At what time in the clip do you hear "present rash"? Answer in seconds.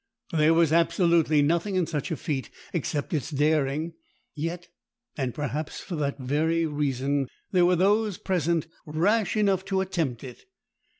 8.17-9.37